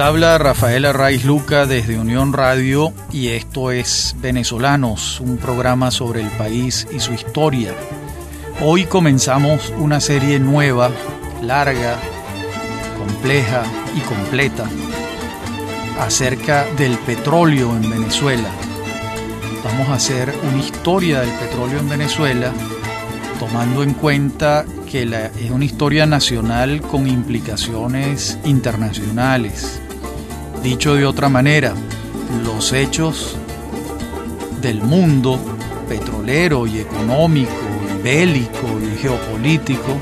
[0.00, 6.28] Habla Rafael Arraiz Luca desde Unión Radio y esto es Venezolanos, un programa sobre el
[6.28, 7.74] país y su historia.
[8.62, 10.90] Hoy comenzamos una serie nueva,
[11.42, 11.96] larga,
[12.96, 13.64] compleja
[13.96, 14.68] y completa
[15.98, 18.50] acerca del petróleo en Venezuela.
[19.64, 22.52] Vamos a hacer una historia del petróleo en Venezuela
[23.40, 29.80] tomando en cuenta que es una historia nacional con implicaciones internacionales.
[30.62, 31.74] Dicho de otra manera,
[32.44, 33.36] los hechos
[34.60, 35.38] del mundo
[35.88, 37.52] petrolero y económico,
[37.98, 39.96] y bélico y geopolítico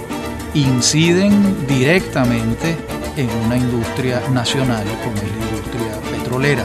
[0.54, 2.76] inciden directamente
[3.16, 6.64] en una industria nacional como es la industria petrolera.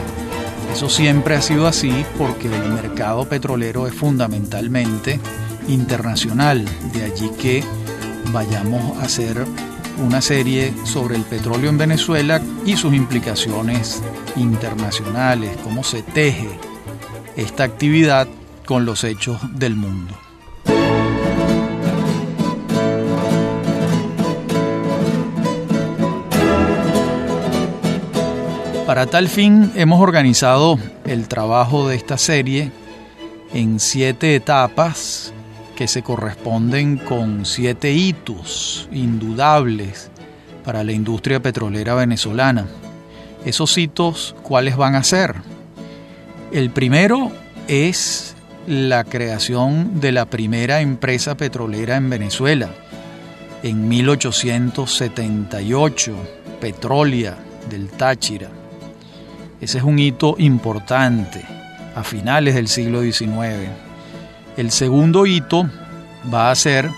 [0.72, 5.20] Eso siempre ha sido así porque el mercado petrolero es fundamentalmente
[5.68, 7.62] internacional, de allí que
[8.32, 9.44] vayamos a hacer
[10.02, 14.02] una serie sobre el petróleo en Venezuela y sus implicaciones
[14.36, 16.50] internacionales, cómo se teje
[17.36, 18.28] esta actividad
[18.66, 20.14] con los hechos del mundo.
[28.86, 32.70] Para tal fin hemos organizado el trabajo de esta serie
[33.54, 35.32] en siete etapas
[35.76, 40.10] que se corresponden con siete hitos indudables
[40.64, 42.66] para la industria petrolera venezolana.
[43.44, 45.34] Esos hitos, ¿cuáles van a ser?
[46.52, 47.32] El primero
[47.68, 48.34] es
[48.66, 52.70] la creación de la primera empresa petrolera en Venezuela
[53.62, 56.14] en 1878,
[56.60, 57.36] Petrolia
[57.70, 58.48] del Táchira.
[59.60, 61.42] Ese es un hito importante
[61.94, 63.68] a finales del siglo XIX.
[64.56, 65.68] El segundo hito
[66.32, 66.90] va a ser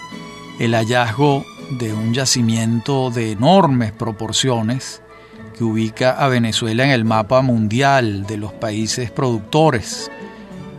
[0.58, 1.44] el hallazgo
[1.78, 5.02] de un yacimiento de enormes proporciones
[5.56, 10.10] que ubica a Venezuela en el mapa mundial de los países productores.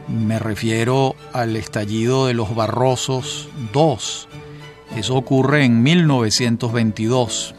[0.10, 3.96] Me refiero al estallido de los Barrosos II.
[4.98, 7.56] Eso ocurre en 1922.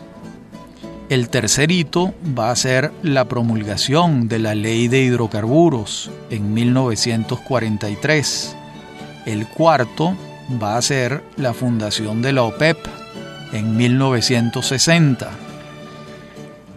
[1.08, 8.56] El tercer hito va a ser la promulgación de la ley de hidrocarburos en 1943.
[9.26, 10.16] El cuarto
[10.62, 12.78] va a ser la fundación de la OPEP
[13.52, 15.28] en 1960.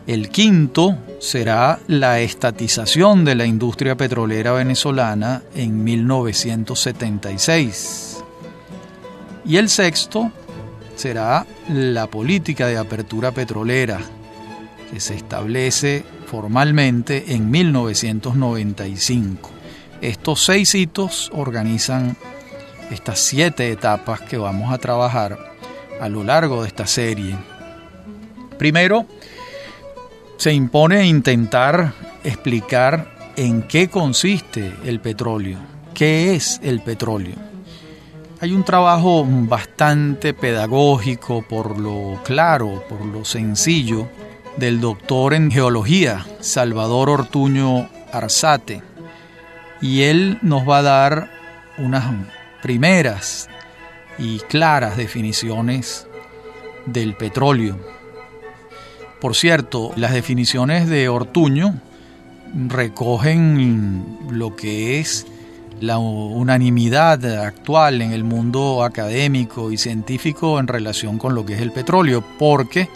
[0.08, 8.24] El quinto será la estatización de la industria petrolera venezolana en 1976.
[9.46, 10.32] Y el sexto
[10.96, 14.00] será la política de apertura petrolera,
[14.92, 19.52] que se establece formalmente en 1995.
[20.02, 22.16] Estos seis hitos organizan
[22.92, 25.38] estas siete etapas que vamos a trabajar
[26.00, 27.36] a lo largo de esta serie.
[28.58, 29.06] Primero,
[30.38, 35.60] se impone intentar explicar en qué consiste el petróleo,
[35.94, 37.36] qué es el petróleo.
[38.42, 44.08] Hay un trabajo bastante pedagógico por lo claro, por lo sencillo,
[44.56, 48.82] del doctor en geología, Salvador Ortuño Arzate,
[49.82, 51.32] y él nos va a dar
[51.78, 52.06] unas
[52.62, 53.50] primeras
[54.18, 56.08] y claras definiciones
[56.86, 57.78] del petróleo.
[59.22, 61.76] Por cierto, las definiciones de Ortuño
[62.68, 65.28] recogen lo que es
[65.82, 71.62] la unanimidad actual en el mundo académico y científico en relación con lo que es
[71.62, 72.90] el petróleo, porque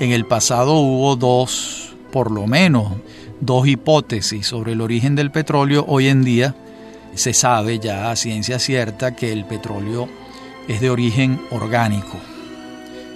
[0.00, 2.92] en el pasado hubo dos, por lo menos,
[3.40, 5.84] dos hipótesis sobre el origen del petróleo.
[5.88, 6.54] Hoy en día
[7.18, 10.08] se sabe ya a ciencia cierta que el petróleo
[10.68, 12.18] es de origen orgánico.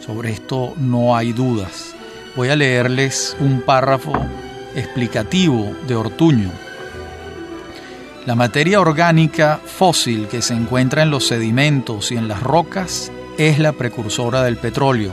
[0.05, 1.95] Sobre esto no hay dudas.
[2.35, 4.13] Voy a leerles un párrafo
[4.75, 6.51] explicativo de Ortuño.
[8.27, 13.59] La materia orgánica fósil que se encuentra en los sedimentos y en las rocas es
[13.59, 15.13] la precursora del petróleo.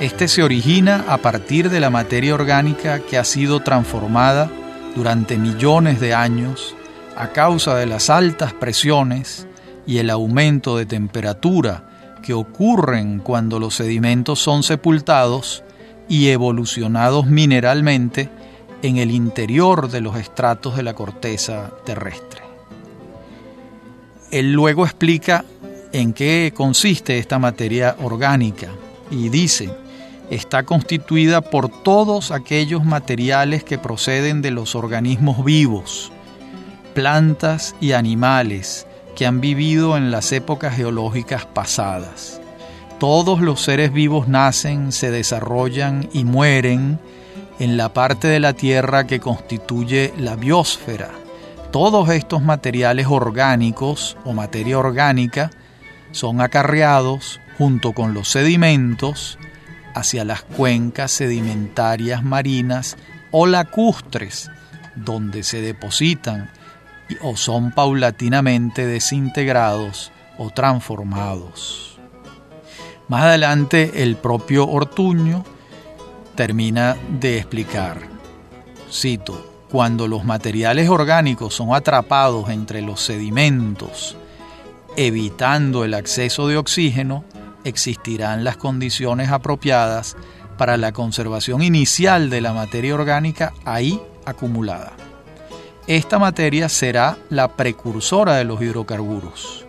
[0.00, 4.50] Este se origina a partir de la materia orgánica que ha sido transformada
[4.94, 6.75] durante millones de años
[7.16, 9.46] a causa de las altas presiones
[9.86, 11.88] y el aumento de temperatura
[12.22, 15.64] que ocurren cuando los sedimentos son sepultados
[16.08, 18.28] y evolucionados mineralmente
[18.82, 22.42] en el interior de los estratos de la corteza terrestre.
[24.30, 25.44] Él luego explica
[25.92, 28.68] en qué consiste esta materia orgánica
[29.10, 29.70] y dice,
[30.30, 36.12] está constituida por todos aquellos materiales que proceden de los organismos vivos,
[36.96, 42.40] plantas y animales que han vivido en las épocas geológicas pasadas.
[42.98, 46.98] Todos los seres vivos nacen, se desarrollan y mueren
[47.58, 51.10] en la parte de la Tierra que constituye la biosfera.
[51.70, 55.50] Todos estos materiales orgánicos o materia orgánica
[56.12, 59.38] son acarreados junto con los sedimentos
[59.94, 62.96] hacia las cuencas sedimentarias marinas
[63.32, 64.50] o lacustres,
[64.94, 66.48] donde se depositan
[67.22, 71.98] o son paulatinamente desintegrados o transformados.
[73.08, 75.44] Más adelante el propio Ortuño
[76.34, 78.00] termina de explicar,
[78.90, 84.16] cito, cuando los materiales orgánicos son atrapados entre los sedimentos,
[84.96, 87.24] evitando el acceso de oxígeno,
[87.64, 90.16] existirán las condiciones apropiadas
[90.56, 95.05] para la conservación inicial de la materia orgánica ahí acumulada.
[95.86, 99.64] Esta materia será la precursora de los hidrocarburos.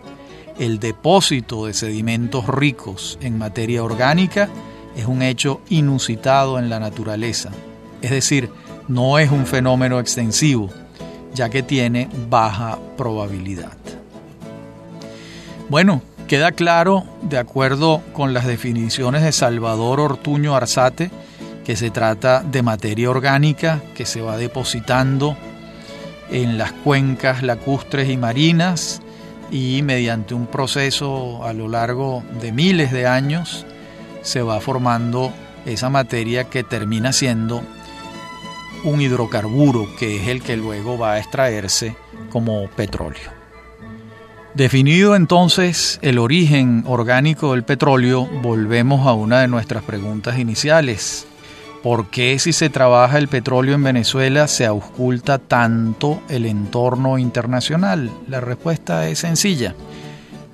[0.58, 4.48] El depósito de sedimentos ricos en materia orgánica
[4.96, 7.50] es un hecho inusitado en la naturaleza,
[8.02, 8.50] es decir,
[8.88, 10.70] no es un fenómeno extensivo,
[11.34, 13.76] ya que tiene baja probabilidad.
[15.68, 21.12] Bueno, queda claro, de acuerdo con las definiciones de Salvador Ortuño Arzate,
[21.64, 25.36] que se trata de materia orgánica que se va depositando
[26.30, 29.00] en las cuencas lacustres y marinas
[29.50, 33.66] y mediante un proceso a lo largo de miles de años
[34.22, 35.32] se va formando
[35.64, 37.62] esa materia que termina siendo
[38.84, 41.96] un hidrocarburo que es el que luego va a extraerse
[42.30, 43.38] como petróleo.
[44.54, 51.27] Definido entonces el origen orgánico del petróleo, volvemos a una de nuestras preguntas iniciales.
[51.88, 58.10] ¿Por qué si se trabaja el petróleo en Venezuela se ausculta tanto el entorno internacional?
[58.28, 59.74] La respuesta es sencilla.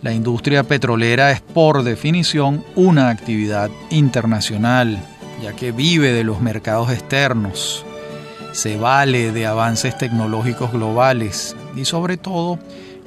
[0.01, 5.05] La industria petrolera es por definición una actividad internacional,
[5.43, 7.85] ya que vive de los mercados externos,
[8.53, 12.61] se vale de avances tecnológicos globales y sobre todo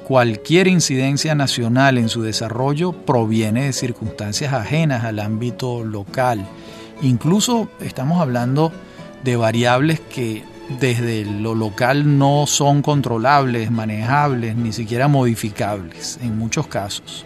[0.06, 6.46] cualquier incidencia nacional en su desarrollo proviene de circunstancias ajenas al ámbito local
[7.02, 8.72] Incluso estamos hablando
[9.22, 10.44] de variables que
[10.80, 17.24] desde lo local no son controlables, manejables, ni siquiera modificables en muchos casos.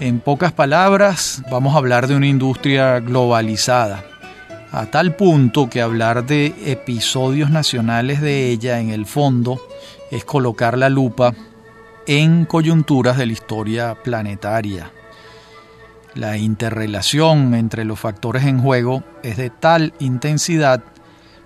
[0.00, 4.04] En pocas palabras, vamos a hablar de una industria globalizada,
[4.72, 9.60] a tal punto que hablar de episodios nacionales de ella en el fondo
[10.10, 11.34] es colocar la lupa
[12.06, 14.90] en coyunturas de la historia planetaria.
[16.14, 20.82] La interrelación entre los factores en juego es de tal intensidad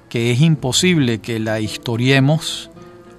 [0.08, 2.70] que es imposible que la historiemos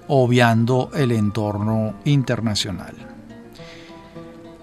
[0.10, 2.96] obviando el entorno internacional.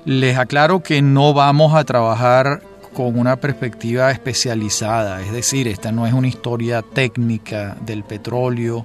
[0.04, 6.06] Les aclaro que no vamos a trabajar con una perspectiva especializada, es decir, esta no
[6.06, 8.84] es una historia técnica del petróleo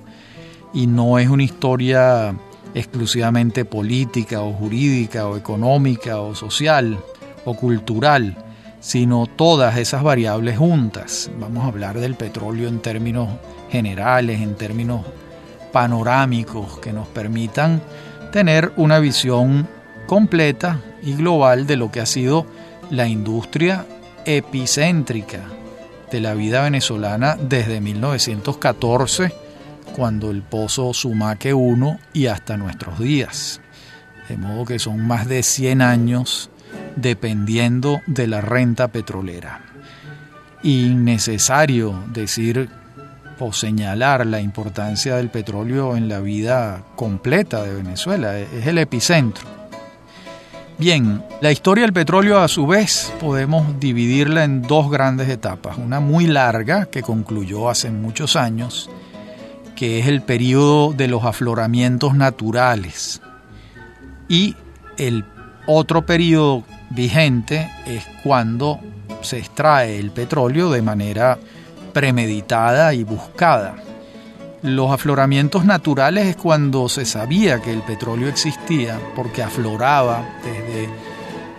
[0.74, 2.34] y no es una historia
[2.74, 6.98] exclusivamente política o jurídica o económica o social
[7.45, 8.36] o cultural,
[8.80, 11.30] sino todas esas variables juntas.
[11.39, 13.30] Vamos a hablar del petróleo en términos
[13.69, 15.06] generales, en términos
[15.71, 17.81] panorámicos, que nos permitan
[18.31, 19.68] tener una visión
[20.07, 22.45] completa y global de lo que ha sido
[22.89, 23.86] la industria
[24.25, 25.41] epicéntrica
[26.12, 29.31] de la vida venezolana desde 1914,
[29.96, 33.62] cuando el pozo Sumaque 1 y hasta nuestros días.
[34.27, 36.50] De modo que son más de 100 años
[37.01, 39.62] dependiendo de la renta petrolera.
[40.63, 42.70] Innecesario decir
[43.39, 49.48] o señalar la importancia del petróleo en la vida completa de Venezuela, es el epicentro.
[50.77, 56.00] Bien, la historia del petróleo a su vez podemos dividirla en dos grandes etapas, una
[56.00, 58.89] muy larga que concluyó hace muchos años,
[59.75, 63.22] que es el periodo de los afloramientos naturales,
[64.29, 64.56] y
[64.98, 65.25] el
[65.68, 68.79] otro periodo vigente es cuando
[69.22, 71.38] se extrae el petróleo de manera
[71.93, 73.75] premeditada y buscada.
[74.62, 80.89] Los afloramientos naturales es cuando se sabía que el petróleo existía porque afloraba desde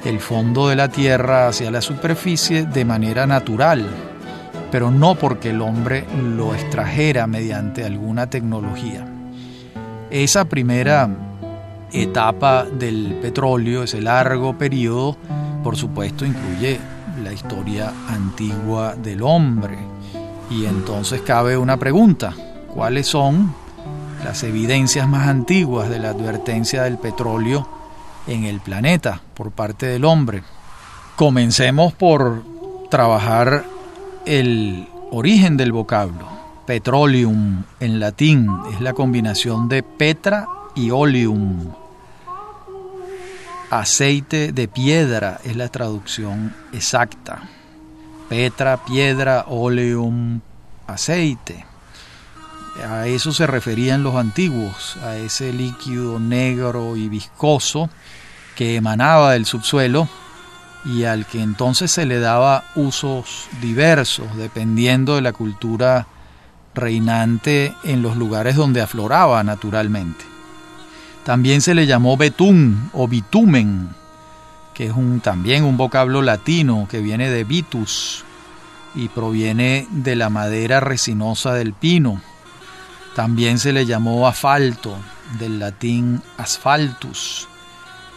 [0.05, 3.87] el fondo de la tierra hacia la superficie de manera natural,
[4.71, 6.05] pero no porque el hombre
[6.37, 9.07] lo extrajera mediante alguna tecnología.
[10.11, 11.09] Esa primera
[11.93, 15.17] etapa del petróleo, ese largo periodo,
[15.63, 16.81] por supuesto incluye
[17.23, 19.79] la historia antigua del hombre.
[20.51, 22.35] Y entonces cabe una pregunta,
[22.75, 23.55] ¿cuáles son
[24.25, 27.69] las evidencias más antiguas de la advertencia del petróleo
[28.27, 30.43] en el planeta por parte del hombre?
[31.17, 32.43] Comencemos por
[32.91, 33.65] trabajar
[34.27, 36.29] el origen del vocablo.
[36.67, 41.80] Petroleum en latín es la combinación de petra y oleum.
[43.71, 47.43] Aceite de piedra es la traducción exacta.
[48.29, 50.41] Petra, piedra, oleum,
[50.89, 51.65] aceite.
[52.89, 57.89] A eso se referían los antiguos, a ese líquido negro y viscoso
[58.57, 60.09] que emanaba del subsuelo
[60.85, 66.09] y al que entonces se le daba usos diversos dependiendo de la cultura
[66.75, 70.25] reinante en los lugares donde afloraba naturalmente.
[71.31, 73.91] También se le llamó betún o bitumen,
[74.75, 78.25] que es un, también un vocablo latino que viene de vitus
[78.97, 82.21] y proviene de la madera resinosa del pino.
[83.15, 84.97] También se le llamó asfalto,
[85.39, 87.47] del latín asfaltus.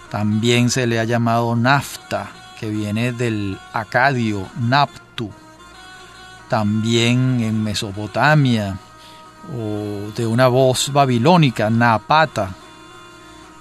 [0.10, 5.30] También se le ha llamado nafta, que viene del acadio naptu.
[6.50, 8.76] También en Mesopotamia,
[9.56, 12.56] o de una voz babilónica, napata.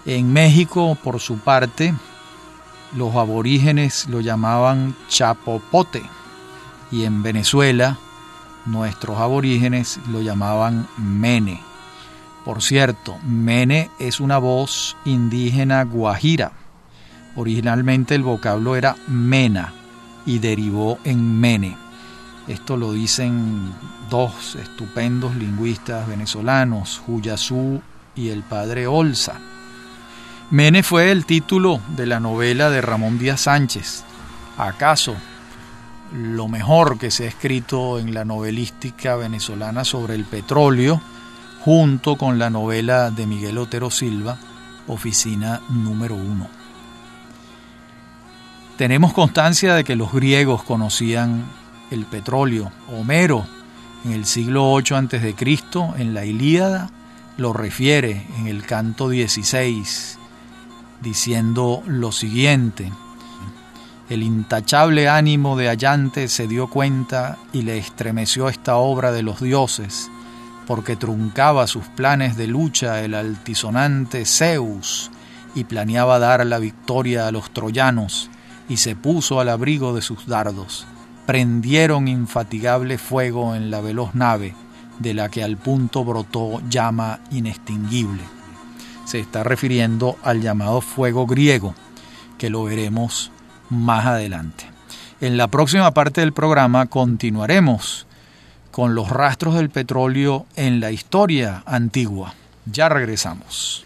[0.04, 1.94] En México, por su parte,
[2.97, 6.02] los aborígenes lo llamaban chapopote
[6.90, 7.99] y en Venezuela
[8.66, 11.61] nuestros aborígenes lo llamaban mene.
[12.44, 16.52] Por cierto, mene es una voz indígena guajira.
[17.37, 19.73] Originalmente el vocablo era mena
[20.26, 21.76] y derivó en mene.
[22.49, 23.73] Esto lo dicen
[24.11, 27.80] dos estupendos lingüistas venezolanos, Huyasú
[28.16, 29.51] y el padre Olza.
[30.52, 34.04] Mene fue el título de la novela de Ramón Díaz Sánchez.
[34.59, 35.16] ¿Acaso
[36.12, 41.00] lo mejor que se ha escrito en la novelística venezolana sobre el petróleo,
[41.64, 44.37] junto con la novela de Miguel Otero Silva,
[44.88, 46.49] Oficina número uno.
[48.76, 51.47] Tenemos constancia de que los griegos conocían
[51.90, 52.71] el petróleo.
[52.88, 53.47] Homero,
[54.04, 55.35] en el siglo 8 a.C.,
[55.97, 56.90] en la Ilíada,
[57.38, 60.18] lo refiere en el canto 16,
[61.02, 62.92] diciendo lo siguiente.
[64.09, 69.40] El intachable ánimo de Allante se dio cuenta y le estremeció esta obra de los
[69.40, 70.11] dioses,
[70.66, 75.11] porque truncaba sus planes de lucha el altisonante Zeus
[75.54, 78.30] y planeaba dar la victoria a los troyanos,
[78.68, 80.87] y se puso al abrigo de sus dardos.
[81.26, 84.54] Prendieron infatigable fuego en la veloz nave,
[84.99, 88.41] de la que al punto brotó llama inextinguible.
[89.04, 91.75] Se está refiriendo al llamado fuego griego,
[92.38, 93.30] que lo veremos
[93.68, 94.64] más adelante.
[95.21, 98.06] En la próxima parte del programa continuaremos
[98.71, 102.35] con los rastros del petróleo en la historia antigua.
[102.66, 103.85] Ya regresamos.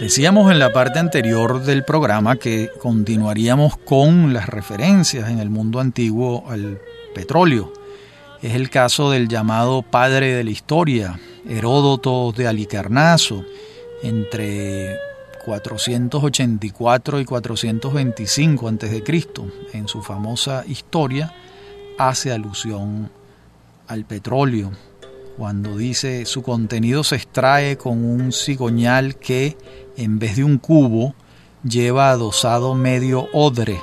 [0.00, 5.78] Decíamos en la parte anterior del programa que continuaríamos con las referencias en el mundo
[5.78, 6.80] antiguo al
[7.14, 7.70] petróleo.
[8.40, 13.44] Es el caso del llamado padre de la historia, Heródoto de Alicarnaso,
[14.02, 14.96] entre
[15.44, 19.04] 484 y 425 a.C.
[19.74, 21.34] En su famosa historia
[21.98, 23.10] hace alusión
[23.86, 24.72] al petróleo
[25.36, 29.56] cuando dice su contenido se extrae con un cigoñal que,
[29.96, 31.14] en vez de un cubo,
[31.64, 33.80] lleva adosado medio odre.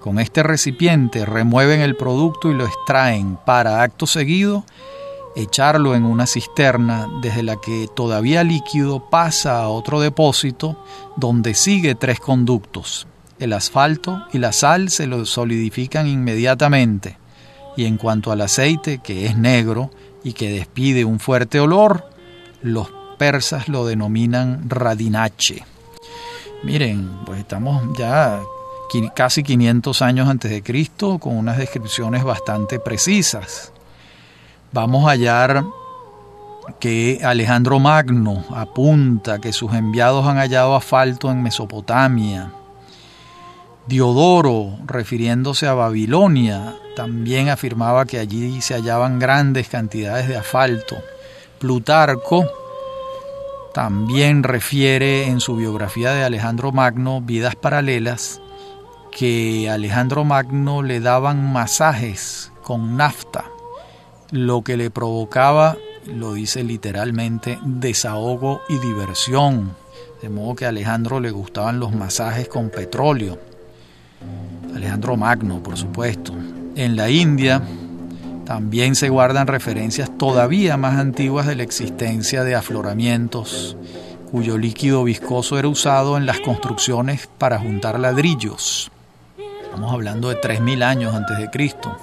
[0.00, 4.64] Con este recipiente remueven el producto y lo extraen para, acto seguido,
[5.36, 10.82] echarlo en una cisterna desde la que todavía líquido pasa a otro depósito
[11.16, 13.06] donde sigue tres conductos.
[13.38, 17.18] El asfalto y la sal se lo solidifican inmediatamente
[17.76, 19.90] y en cuanto al aceite, que es negro,
[20.24, 22.08] y que despide un fuerte olor,
[22.62, 22.88] los
[23.18, 25.64] persas lo denominan radinache.
[26.64, 28.40] Miren, pues estamos ya
[29.14, 33.72] casi 500 años antes de Cristo con unas descripciones bastante precisas.
[34.72, 35.64] Vamos a hallar
[36.80, 42.52] que Alejandro Magno apunta que sus enviados han hallado asfalto en Mesopotamia.
[43.86, 50.96] Diodoro, refiriéndose a Babilonia, también afirmaba que allí se hallaban grandes cantidades de asfalto.
[51.58, 52.46] Plutarco
[53.74, 58.40] también refiere en su biografía de Alejandro Magno, Vidas Paralelas,
[59.10, 63.44] que Alejandro Magno le daban masajes con nafta,
[64.30, 69.74] lo que le provocaba, lo dice literalmente, desahogo y diversión.
[70.22, 73.38] De modo que a Alejandro le gustaban los masajes con petróleo.
[74.74, 76.32] Alejandro Magno, por supuesto.
[76.76, 77.62] En la India,
[78.44, 83.74] También se guardan referencias todavía más antiguas de la existencia de afloramientos,
[84.30, 88.90] cuyo líquido viscoso era usado en las construcciones para juntar ladrillos.
[89.62, 91.96] Estamos hablando de 3.000 años antes de Cristo.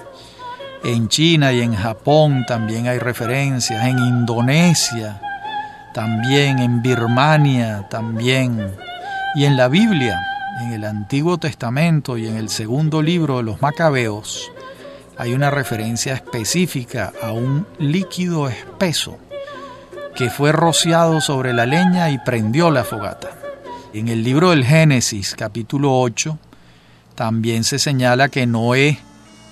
[0.82, 5.20] En China y en Japón también hay referencias, en Indonesia
[5.94, 8.74] también, en Birmania también,
[9.36, 10.20] y en la Biblia,
[10.60, 14.50] en el Antiguo Testamento y en el segundo libro de los Macabeos,
[15.16, 19.18] hay una referencia específica a un líquido espeso
[20.14, 23.30] que fue rociado sobre la leña y prendió la fogata.
[23.92, 26.38] En el libro del Génesis, capítulo 8,
[27.14, 28.98] también se señala que Noé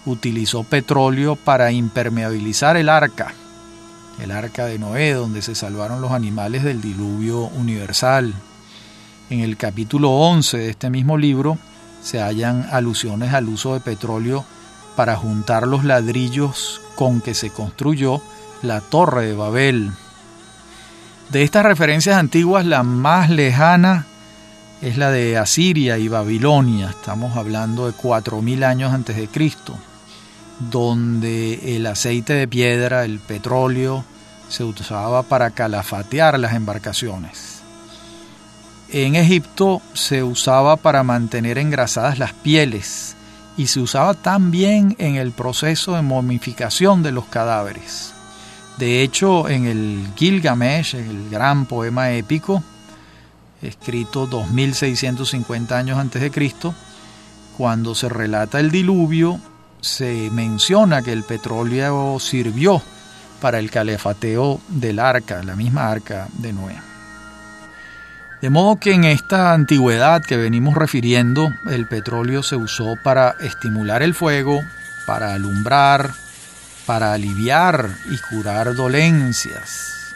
[0.07, 3.35] utilizó petróleo para impermeabilizar el arca,
[4.23, 8.35] el arca de Noé, donde se salvaron los animales del diluvio universal.
[9.29, 11.59] En el capítulo 11 de este mismo libro
[12.03, 14.45] se hallan alusiones al uso de petróleo
[14.97, 18.21] para juntar los ladrillos con que se construyó
[18.63, 19.93] la torre de Babel.
[21.31, 24.07] De estas referencias antiguas, la más lejana
[24.83, 26.91] es la de Asiria y Babilonia.
[26.91, 29.77] Estamos hablando de 4.000 años antes de Cristo
[30.61, 34.05] donde el aceite de piedra, el petróleo,
[34.49, 37.63] se usaba para calafatear las embarcaciones.
[38.91, 43.17] En Egipto se usaba para mantener engrasadas las pieles
[43.61, 48.15] y se usaba también en el proceso de momificación de los cadáveres.
[48.79, 52.63] De hecho, en el Gilgamesh, el gran poema épico,
[53.61, 56.75] escrito 2650 años antes de Cristo,
[57.59, 59.39] cuando se relata el diluvio,
[59.83, 62.81] se menciona que el petróleo sirvió
[63.43, 66.90] para el calefateo del arca, la misma arca de Noé.
[68.41, 74.03] De modo que en esta antigüedad que venimos refiriendo, el petróleo se usó para estimular
[74.03, 74.63] el fuego,
[75.07, 76.11] para alumbrar,
[76.87, 80.15] para aliviar y curar dolencias.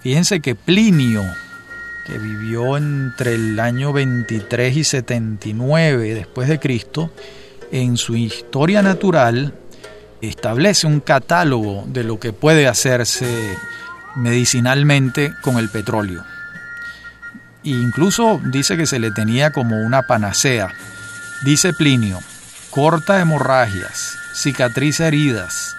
[0.00, 1.24] Fíjense que Plinio,
[2.04, 7.12] que vivió entre el año 23 y 79 después de Cristo,
[7.70, 9.54] en su historia natural
[10.20, 13.56] establece un catálogo de lo que puede hacerse
[14.16, 16.33] medicinalmente con el petróleo.
[17.64, 20.68] Incluso dice que se le tenía como una panacea.
[21.44, 22.20] Dice Plinio,
[22.70, 25.74] corta hemorragias, cicatriza heridas,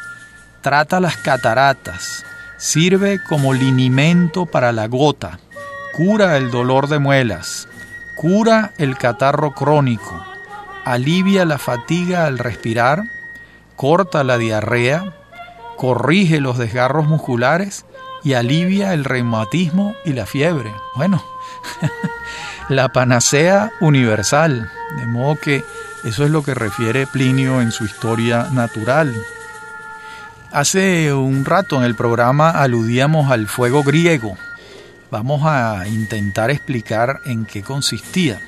[0.62, 2.26] trata las cataratas,
[2.58, 5.40] sirve como linimento para la gota,
[5.94, 7.68] cura el dolor de muelas,
[8.16, 10.26] cura el catarro crónico,
[10.86, 13.04] alivia la fatiga al respirar,
[13.76, 15.14] corta la diarrea,
[15.78, 17.86] corrige los desgarros musculares
[18.24, 20.74] y alivia el reumatismo y la fiebre.
[20.96, 21.24] Bueno,
[22.70, 25.66] la panacea universal, de modo que
[26.04, 29.14] eso es lo que refiere Plinio en su historia natural.
[30.52, 34.38] Hace un rato en el programa aludíamos al fuego griego.
[35.12, 38.40] Vamos a intentar explicar en qué consistía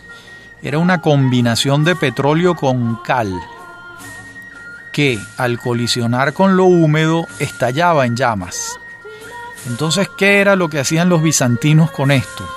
[0.61, 3.31] era una combinación de petróleo con cal
[4.91, 8.79] que al colisionar con lo húmedo estallaba en llamas.
[9.67, 12.47] Entonces, ¿qué era lo que hacían los bizantinos con esto?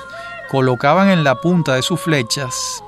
[0.50, 2.82] Colocaban en la punta de sus flechas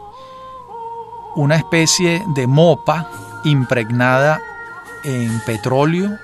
[1.37, 3.09] una especie de mopa
[3.45, 4.43] impregnada
[5.05, 6.19] en petróleo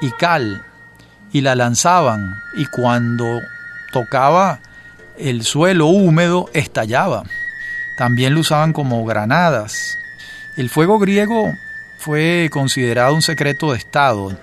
[0.00, 0.64] y cal
[1.32, 3.40] y la lanzaban y cuando
[3.92, 4.60] tocaba
[5.18, 7.24] el suelo húmedo estallaba.
[7.98, 9.98] También lo usaban como granadas.
[10.56, 11.52] El fuego griego
[11.98, 14.36] fue considerado un secreto de Estado,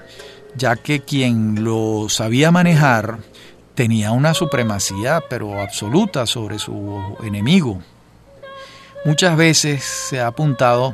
[0.56, 3.20] ya que quien lo sabía manejar
[3.82, 7.82] tenía una supremacía pero absoluta sobre su enemigo.
[9.06, 10.94] Muchas veces se ha apuntado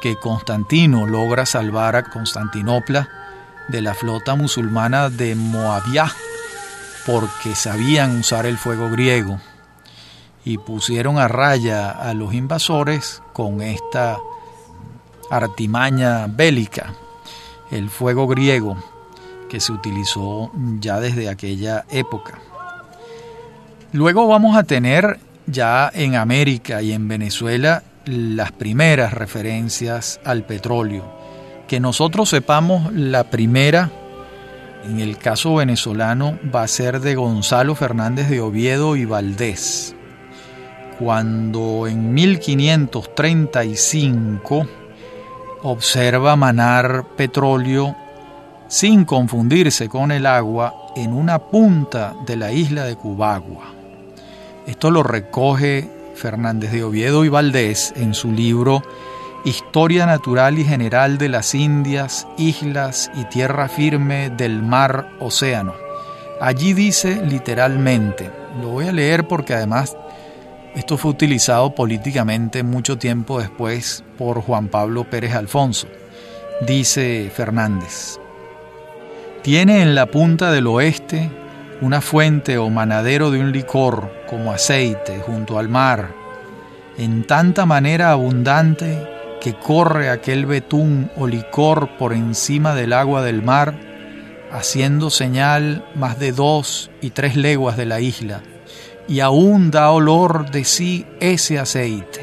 [0.00, 3.08] que Constantino logra salvar a Constantinopla
[3.68, 6.12] de la flota musulmana de Moabia
[7.06, 9.38] porque sabían usar el fuego griego
[10.44, 14.18] y pusieron a raya a los invasores con esta
[15.30, 16.92] artimaña bélica,
[17.70, 18.76] el fuego griego,
[19.50, 22.38] que se utilizó ya desde aquella época.
[23.92, 31.04] Luego vamos a tener ya en América y en Venezuela las primeras referencias al petróleo.
[31.68, 33.90] Que nosotros sepamos la primera,
[34.84, 39.94] en el caso venezolano, va a ser de Gonzalo Fernández de Oviedo y Valdés
[41.00, 44.66] cuando en 1535
[45.62, 47.96] observa manar petróleo
[48.70, 53.64] sin confundirse con el agua en una punta de la isla de Cubagua.
[54.64, 58.82] Esto lo recoge Fernández de Oviedo y Valdés en su libro
[59.44, 65.74] Historia natural y general de las Indias, islas y tierra firme del mar océano.
[66.40, 68.30] Allí dice literalmente,
[68.60, 69.96] lo voy a leer porque además
[70.76, 75.88] esto fue utilizado políticamente mucho tiempo después por Juan Pablo Pérez Alfonso.
[76.60, 78.20] Dice Fernández,
[79.42, 81.30] tiene en la punta del oeste
[81.80, 86.10] una fuente o manadero de un licor como aceite junto al mar,
[86.98, 89.08] en tanta manera abundante
[89.40, 93.74] que corre aquel betún o licor por encima del agua del mar,
[94.52, 98.42] haciendo señal más de dos y tres leguas de la isla,
[99.08, 102.20] y aún da olor de sí ese aceite.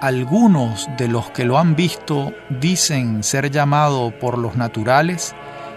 [0.00, 5.34] Algunos de los que lo han visto dicen ser llamado por los naturales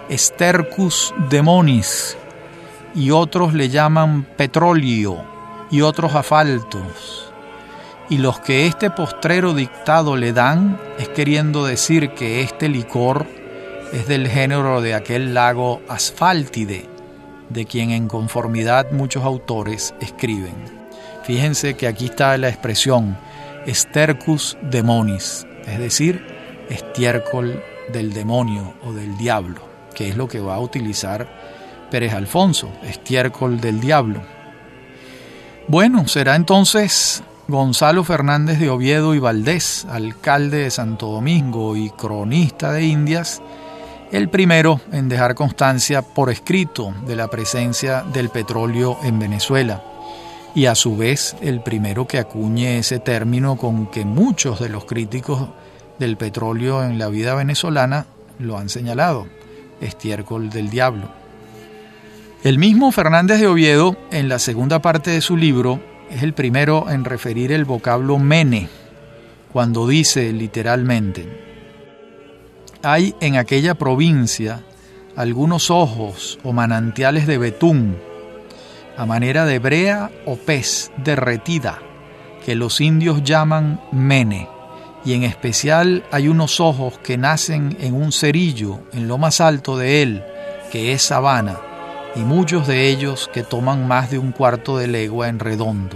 [0.09, 2.17] Stercus demonis,
[2.95, 5.23] y otros le llaman petróleo
[5.69, 7.33] y otros asfaltos.
[8.09, 13.27] Y los que este postrero dictado le dan es queriendo decir que este licor
[13.91, 16.87] es del género de aquel lago asfáltide,
[17.49, 20.55] de quien en conformidad muchos autores escriben.
[21.23, 23.17] Fíjense que aquí está la expresión
[23.67, 26.25] Stercus demonis, es decir,
[26.69, 29.66] estiércol del demonio o del diablo
[29.97, 31.27] que es lo que va a utilizar
[31.89, 34.21] Pérez Alfonso, estiércol del diablo.
[35.67, 42.71] Bueno, será entonces Gonzalo Fernández de Oviedo y Valdés, alcalde de Santo Domingo y cronista
[42.71, 43.41] de Indias,
[44.11, 49.81] el primero en dejar constancia por escrito de la presencia del petróleo en Venezuela
[50.53, 54.85] y a su vez el primero que acuñe ese término con que muchos de los
[54.85, 55.49] críticos
[55.97, 58.05] del petróleo en la vida venezolana
[58.37, 59.36] lo han señalado
[59.81, 61.09] estiércol del diablo.
[62.43, 66.89] El mismo Fernández de Oviedo, en la segunda parte de su libro, es el primero
[66.89, 68.69] en referir el vocablo mene,
[69.51, 71.25] cuando dice literalmente,
[72.83, 74.63] hay en aquella provincia
[75.15, 77.97] algunos ojos o manantiales de betún,
[78.95, 81.79] a manera de brea o pez derretida,
[82.45, 84.47] que los indios llaman mene
[85.07, 89.77] y en especial hay unos ojos que nacen en un cerillo en lo más alto
[89.77, 90.21] de él,
[90.69, 91.61] que es sabana,
[92.13, 95.95] y muchos de ellos que toman más de un cuarto de legua en redondo.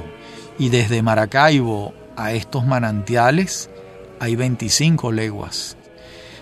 [0.58, 3.70] Y desde Maracaibo a estos manantiales
[4.22, 5.76] hay 25 leguas.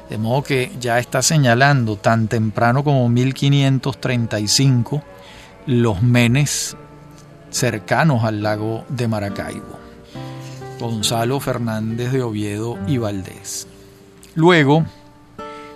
[0.07, 5.01] De modo que ya está señalando tan temprano como 1535
[5.65, 6.77] los menes
[7.49, 9.78] cercanos al lago de Maracaibo.
[10.79, 13.67] Gonzalo Fernández de Oviedo y Valdés.
[14.35, 14.85] Luego,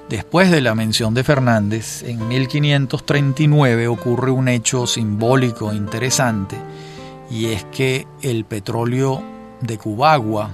[0.10, 6.58] después de la mención de Fernández, en 1539 ocurre un hecho simbólico interesante
[7.30, 9.22] y es que el petróleo
[9.62, 10.50] de Cubagua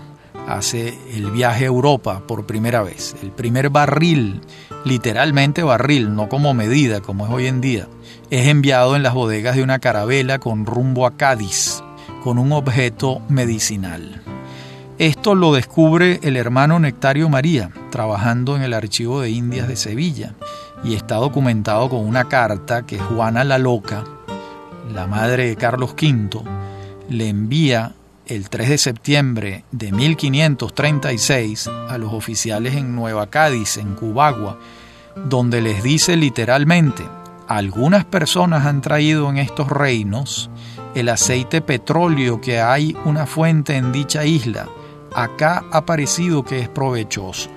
[0.47, 3.15] hace el viaje a Europa por primera vez.
[3.21, 4.41] El primer barril,
[4.85, 7.87] literalmente barril, no como medida como es hoy en día,
[8.31, 11.83] es enviado en las bodegas de una carabela con rumbo a Cádiz,
[12.23, 14.23] con un objeto medicinal.
[14.99, 20.33] Esto lo descubre el hermano Nectario María, trabajando en el Archivo de Indias de Sevilla,
[20.83, 24.03] y está documentado con una carta que Juana la Loca,
[24.93, 26.41] la madre de Carlos V,
[27.07, 27.93] le envía
[28.25, 34.59] el 3 de septiembre de 1536 a los oficiales en Nueva Cádiz, en Cubagua,
[35.15, 37.05] donde les dice literalmente,
[37.47, 40.49] algunas personas han traído en estos reinos
[40.93, 44.67] el aceite petróleo que hay una fuente en dicha isla,
[45.13, 47.49] acá ha parecido que es provechoso.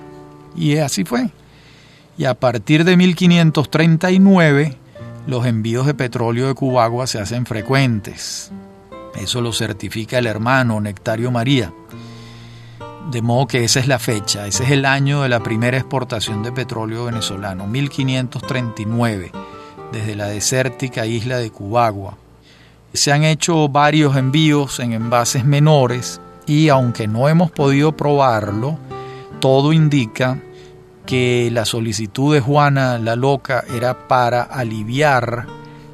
[0.55, 1.29] Y así fue.
[2.17, 4.77] Y a partir de 1539,
[5.25, 8.51] los envíos de petróleo de Cubagua se hacen frecuentes.
[9.15, 11.73] Eso lo certifica el hermano Nectario María.
[13.11, 16.41] De modo que esa es la fecha, ese es el año de la primera exportación
[16.41, 19.31] de petróleo venezolano, 1539,
[19.91, 22.17] desde la desértica isla de Cubagua.
[22.93, 28.77] Se han hecho varios envíos en envases menores, y aunque no hemos podido probarlo,
[29.39, 30.39] todo indica
[31.05, 35.47] que la solicitud de Juana la Loca era para aliviar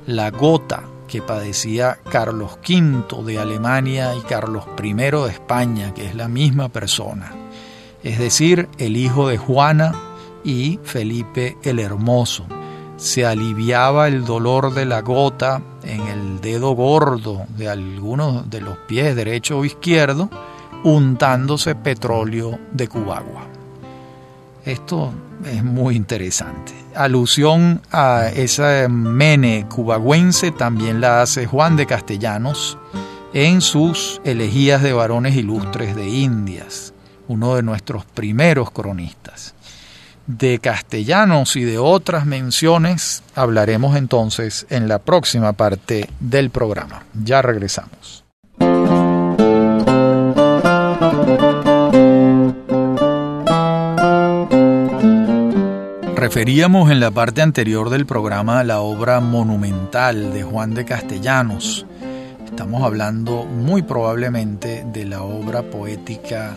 [0.06, 6.16] la gota que padecía Carlos V de Alemania y Carlos I de España, que es
[6.16, 7.32] la misma persona,
[8.04, 9.94] es decir, el hijo de Juana
[10.44, 12.46] y Felipe el Hermoso.
[12.98, 18.78] Se aliviaba el dolor de la gota en el dedo gordo de algunos de los
[18.88, 20.30] pies, derecho o izquierdo,
[20.84, 23.48] untándose petróleo de Cubagua.
[24.66, 25.12] Esto
[25.46, 26.74] es muy interesante.
[26.96, 32.78] Alusión a esa mene cubagüense también la hace Juan de Castellanos
[33.34, 36.94] en sus elegías de varones ilustres de Indias,
[37.28, 39.54] uno de nuestros primeros cronistas.
[40.30, 47.04] De castellanos y de otras menciones hablaremos entonces en la próxima parte del programa.
[47.24, 48.24] Ya regresamos.
[56.16, 61.88] Referíamos en la parte anterior del programa la obra monumental de Juan de Castellanos.
[62.46, 66.56] Estamos hablando muy probablemente de la obra poética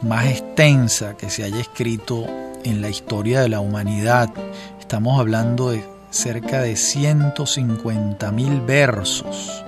[0.00, 2.26] más extensa que se haya escrito
[2.64, 4.30] en la historia de la humanidad.
[4.80, 9.64] Estamos hablando de cerca de 150 mil versos.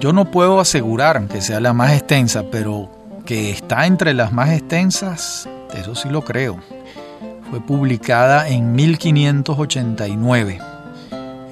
[0.00, 2.90] Yo no puedo asegurar que sea la más extensa, pero
[3.24, 6.58] que está entre las más extensas, eso sí lo creo.
[7.50, 10.58] Fue publicada en 1589.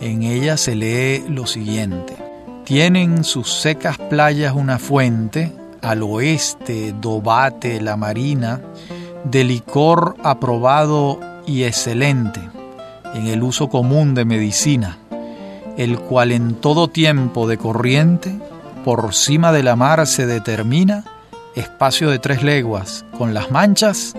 [0.00, 2.16] En ella se lee lo siguiente.
[2.64, 8.60] Tienen sus secas playas una fuente, al oeste Dobate la Marina,
[9.24, 12.40] de licor aprobado y excelente
[13.14, 14.98] en el uso común de medicina,
[15.76, 18.38] el cual en todo tiempo de corriente
[18.84, 21.04] por cima de la mar se determina
[21.54, 24.14] espacio de tres leguas, con las manchas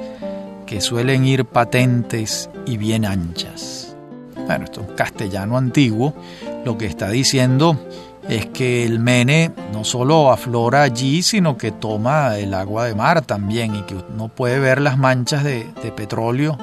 [0.66, 3.96] que suelen ir patentes y bien anchas.
[4.46, 6.14] Bueno, esto es castellano antiguo,
[6.66, 7.78] lo que está diciendo
[8.32, 13.24] es que el Mene no solo aflora allí, sino que toma el agua de mar
[13.24, 15.65] también y que uno puede ver las manchas de,
[15.98, 16.58] petróleo,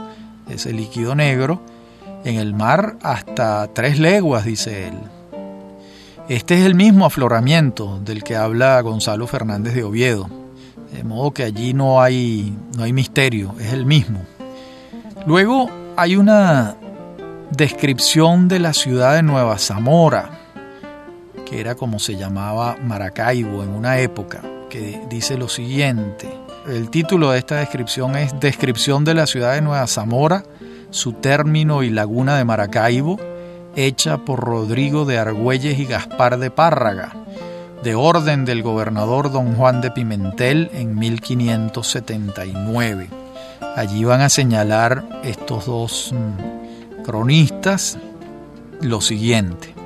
[0.49, 1.61] ese líquido negro,
[2.25, 4.95] en el mar hasta tres leguas, dice él.
[6.31, 10.27] Este es el mismo afloramiento del que habla Gonzalo Fernández de Oviedo,
[10.91, 14.21] de modo que allí no hay, no hay misterio, es el mismo.
[15.27, 16.77] Luego hay una
[17.51, 20.48] descripción de la ciudad de Nueva Zamora,
[21.49, 26.29] que era como se llamaba Maracaibo en una época, que dice lo siguiente.
[26.67, 30.45] El título de esta descripción es Descripción de la ciudad de Nueva Zamora,
[30.91, 33.19] su término y laguna de Maracaibo,
[33.77, 37.15] hecha por Rodrigo de Argüelles y Gaspar de Párraga,
[37.83, 43.09] de orden del gobernador don Juan de Pimentel en 1579.
[43.75, 47.97] Allí van a señalar estos dos mm, cronistas
[48.81, 49.78] lo siguiente.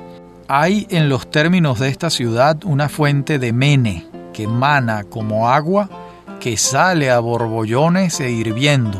[0.49, 5.89] Hay en los términos de esta ciudad una fuente de mene que mana como agua
[6.41, 8.99] que sale a borbollones e hirviendo,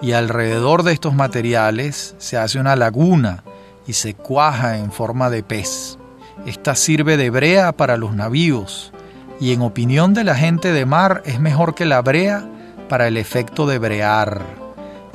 [0.00, 3.42] y alrededor de estos materiales se hace una laguna
[3.88, 5.98] y se cuaja en forma de pez.
[6.46, 8.92] Esta sirve de brea para los navíos,
[9.40, 12.48] y en opinión de la gente de mar es mejor que la brea
[12.88, 14.40] para el efecto de brear,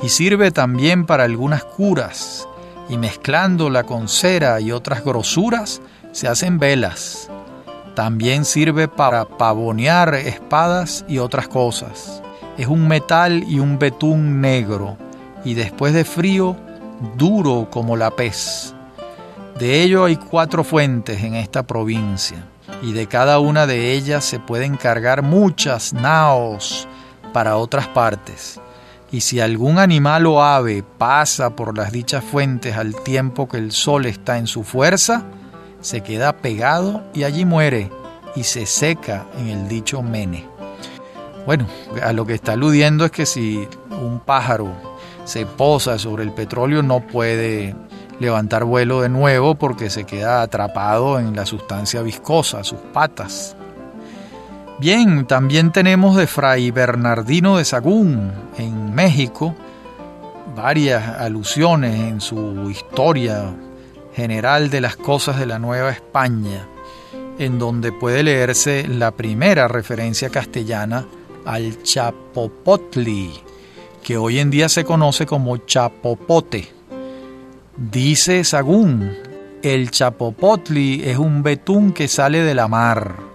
[0.02, 2.46] y sirve también para algunas curas,
[2.88, 5.80] y mezclándola con cera y otras grosuras
[6.12, 7.30] se hacen velas.
[7.94, 12.22] También sirve para pavonear espadas y otras cosas.
[12.56, 14.96] Es un metal y un betún negro
[15.44, 16.56] y después de frío
[17.16, 18.74] duro como la pez.
[19.58, 22.38] De ello hay cuatro fuentes en esta provincia
[22.82, 26.86] y de cada una de ellas se pueden cargar muchas naos
[27.32, 28.60] para otras partes
[29.10, 33.72] y si algún animal o ave pasa por las dichas fuentes al tiempo que el
[33.72, 35.24] sol está en su fuerza,
[35.80, 37.90] se queda pegado y allí muere
[38.34, 40.46] y se seca en el dicho mene.
[41.46, 41.66] Bueno,
[42.02, 44.70] a lo que está aludiendo es que si un pájaro
[45.24, 47.74] se posa sobre el petróleo no puede
[48.20, 53.56] levantar vuelo de nuevo porque se queda atrapado en la sustancia viscosa, sus patas.
[54.80, 59.56] Bien, también tenemos de Fray Bernardino de Sagún en México
[60.54, 63.56] varias alusiones en su historia
[64.14, 66.68] general de las cosas de la Nueva España,
[67.40, 71.06] en donde puede leerse la primera referencia castellana
[71.44, 73.32] al Chapopotli,
[74.00, 76.68] que hoy en día se conoce como Chapopote.
[77.76, 79.12] Dice Sagún,
[79.60, 83.27] el Chapopotli es un betún que sale de la mar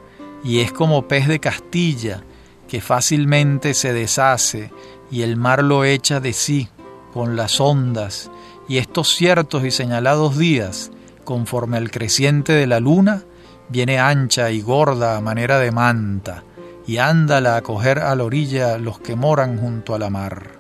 [0.44, 2.24] y es como pez de Castilla,
[2.68, 4.72] que fácilmente se deshace
[5.12, 6.70] y el mar lo echa de sí
[7.14, 8.32] con las ondas,
[8.68, 10.92] y estos ciertos y señalados días,
[11.24, 13.24] conforme al creciente de la luna,
[13.70, 16.44] viene ancha y gorda a manera de manta,
[16.88, 20.52] y ándala a coger a la orilla los que moran junto a la mar.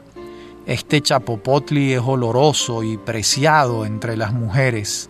[0.65, 5.09] Este chapopotli es oloroso y preciado entre las mujeres,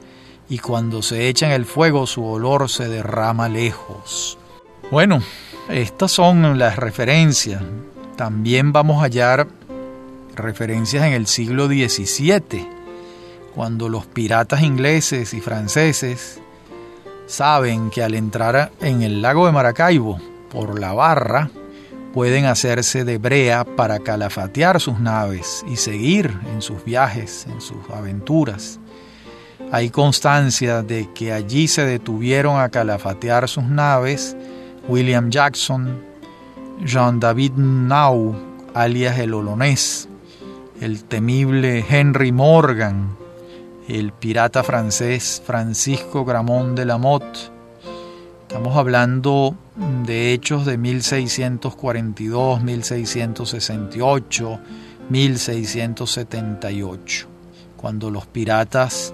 [0.49, 4.37] y cuando se echa en el fuego su olor se derrama lejos.
[4.91, 5.21] Bueno,
[5.69, 7.61] estas son las referencias.
[8.15, 9.47] También vamos a hallar
[10.35, 12.67] referencias en el siglo XVII,
[13.55, 16.39] cuando los piratas ingleses y franceses
[17.27, 20.19] saben que al entrar en el lago de Maracaibo
[20.51, 21.49] por la barra,
[22.13, 27.89] pueden hacerse de brea para calafatear sus naves y seguir en sus viajes, en sus
[27.91, 28.79] aventuras.
[29.71, 34.37] Hay constancia de que allí se detuvieron a calafatear sus naves
[34.87, 36.01] William Jackson,
[36.83, 38.35] Jean-David Nau,
[38.73, 40.09] alias el Olonés,
[40.81, 43.15] el temible Henry Morgan,
[43.87, 47.51] el pirata francés Francisco Gramont de la Motte.
[48.41, 49.55] Estamos hablando
[50.05, 54.59] de hechos de 1642, 1668,
[55.09, 57.27] 1678,
[57.77, 59.13] cuando los piratas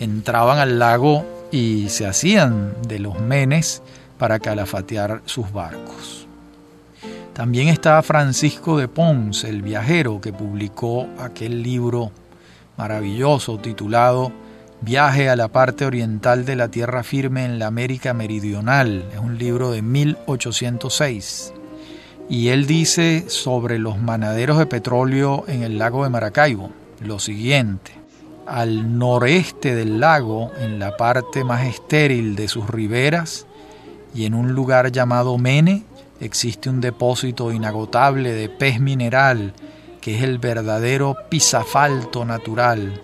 [0.00, 3.82] entraban al lago y se hacían de los menes
[4.22, 6.28] para calafatear sus barcos.
[7.32, 12.12] También está Francisco de Pons, el viajero, que publicó aquel libro
[12.76, 14.30] maravilloso titulado
[14.80, 19.06] Viaje a la parte oriental de la tierra firme en la América Meridional.
[19.12, 21.52] Es un libro de 1806.
[22.28, 27.90] Y él dice sobre los manaderos de petróleo en el lago de Maracaibo lo siguiente
[28.46, 33.46] al noreste del lago, en la parte más estéril de sus riberas,
[34.14, 35.84] y en un lugar llamado Mene,
[36.20, 39.54] existe un depósito inagotable de pez mineral,
[40.00, 43.00] que es el verdadero pisafalto natural.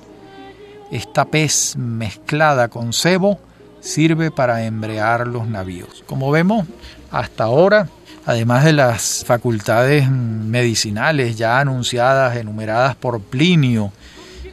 [0.91, 3.39] Esta pez mezclada con cebo
[3.81, 6.03] sirve para embrear los navíos.
[6.07, 6.67] Como vemos,
[7.11, 7.89] hasta ahora,
[8.27, 13.93] además de las facultades medicinales ya anunciadas, enumeradas por Plinio,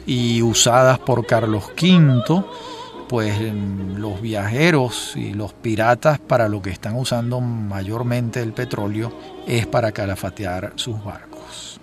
[0.06, 2.44] y usadas por Carlos V,
[3.08, 9.12] pues los viajeros y los piratas para lo que están usando mayormente el petróleo
[9.46, 11.80] es para calafatear sus barcos.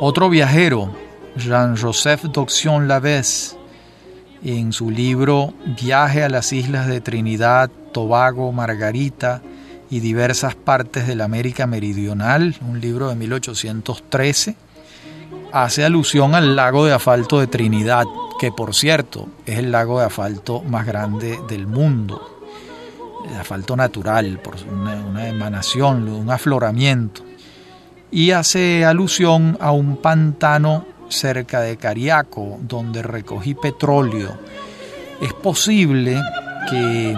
[0.00, 0.90] Otro viajero,
[1.36, 3.56] Jean-Joseph d'Auxion Lavesse,
[4.44, 9.42] en su libro Viaje a las islas de Trinidad, Tobago, Margarita
[9.90, 14.56] y diversas partes de la América Meridional, un libro de 1813,
[15.52, 18.04] hace alusión al lago de asfalto de Trinidad,
[18.38, 22.38] que por cierto es el lago de asfalto más grande del mundo.
[23.28, 27.22] El asfalto natural, por una, emanación, un afloramiento.
[28.10, 34.38] Y hace alusión a un pantano cerca de Cariaco, donde recogí petróleo.
[35.20, 36.20] Es posible
[36.70, 37.16] que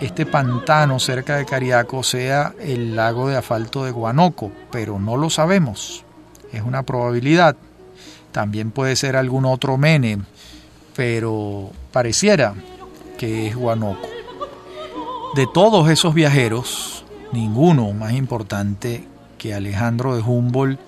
[0.00, 5.30] este pantano cerca de Cariaco sea el lago de asfalto de Guanoco, pero no lo
[5.30, 6.03] sabemos.
[6.54, 7.56] Es una probabilidad
[8.34, 10.18] también puede ser algún otro mene,
[10.96, 12.52] pero pareciera
[13.16, 14.08] que es Guanoco.
[15.36, 19.06] De todos esos viajeros, ninguno más importante
[19.38, 20.80] que Alejandro de Humboldt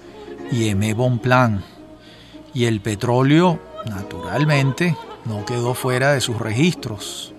[0.50, 1.62] y Aimé Bonpland.
[2.52, 7.33] Y el petróleo, naturalmente, no quedó fuera de sus registros.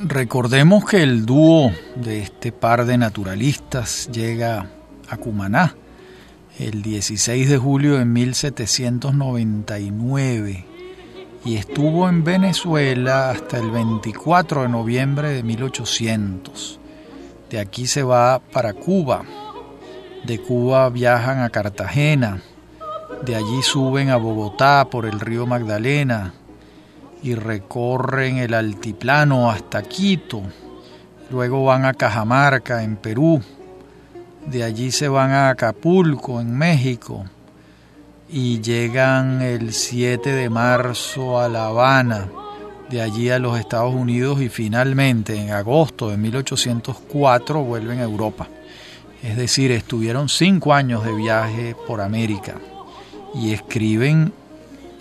[0.00, 4.66] Recordemos que el dúo de este par de naturalistas llega
[5.08, 5.74] a Cumaná
[6.58, 10.64] el 16 de julio de 1799
[11.44, 16.80] y estuvo en Venezuela hasta el 24 de noviembre de 1800.
[17.50, 19.22] De aquí se va para Cuba.
[20.24, 22.40] De Cuba viajan a Cartagena.
[23.24, 26.32] De allí suben a Bogotá por el río Magdalena
[27.22, 30.40] y recorren el altiplano hasta Quito.
[31.30, 33.42] Luego van a Cajamarca, en Perú
[34.46, 37.24] de allí se van a Acapulco, en México,
[38.28, 42.28] y llegan el 7 de marzo a La Habana,
[42.88, 48.48] de allí a los Estados Unidos y finalmente en agosto de 1804 vuelven a Europa.
[49.22, 52.54] Es decir, estuvieron cinco años de viaje por América
[53.34, 54.32] y escriben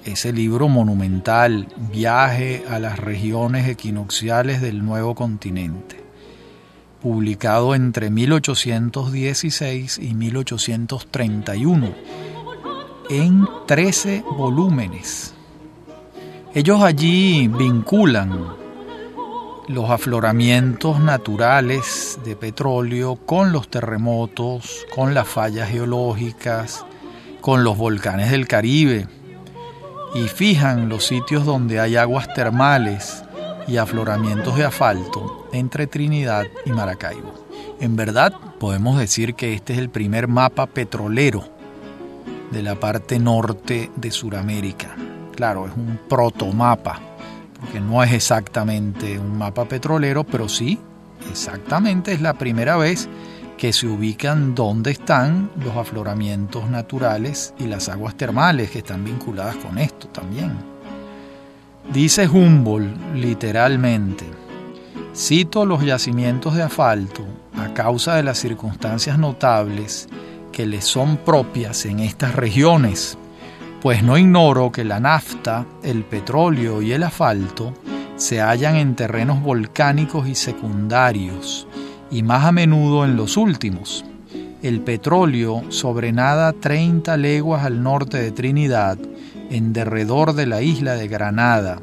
[0.03, 6.04] ese libro monumental, Viaje a las regiones equinocciales del nuevo continente
[7.05, 11.93] publicado entre 1816 y 1831
[13.11, 15.35] en 13 volúmenes.
[16.55, 18.55] Ellos allí vinculan
[19.67, 26.87] los afloramientos naturales de petróleo con los terremotos, con las fallas geológicas,
[27.39, 29.07] con los volcanes del Caribe
[30.15, 33.24] y fijan los sitios donde hay aguas termales
[33.67, 37.33] y afloramientos de asfalto entre Trinidad y Maracaibo.
[37.79, 41.43] En verdad, podemos decir que este es el primer mapa petrolero
[42.51, 44.95] de la parte norte de Sudamérica.
[45.35, 46.99] Claro, es un protomapa,
[47.59, 50.79] porque no es exactamente un mapa petrolero, pero sí,
[51.29, 53.09] exactamente es la primera vez
[53.57, 59.55] que se ubican dónde están los afloramientos naturales y las aguas termales que están vinculadas
[59.57, 60.74] con esto también.
[61.93, 64.25] Dice Humboldt literalmente,
[65.15, 67.23] cito los yacimientos de asfalto,
[67.55, 70.09] a causa de las circunstancias notables
[70.51, 73.17] que le son propias en estas regiones,
[73.81, 77.73] pues no ignoro que la nafta, el petróleo y el asfalto
[78.15, 81.67] se hallan en terrenos volcánicos y secundarios,
[82.09, 84.03] y más a menudo en los últimos.
[84.63, 88.97] El petróleo sobrenada 30 leguas al norte de Trinidad,
[89.49, 91.81] en derredor de la isla de Granada,